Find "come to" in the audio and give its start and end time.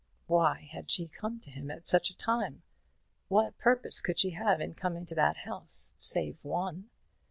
1.07-1.51